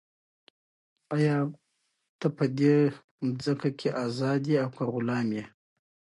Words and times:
آیا 1.15 1.35
ته 2.19 2.27
په 2.37 2.45
دې 2.59 2.77
مځکه 3.25 3.69
کې 3.79 3.89
ازاد 4.05 4.41
یې 4.51 4.57
او 4.63 4.69
که 4.75 4.83
غلام 4.93 5.27
یې؟ 5.37 5.45